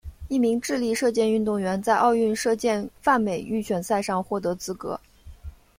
[0.29, 4.99] 一名智利射箭运动员在奥运射箭泛美预选赛上获得资格。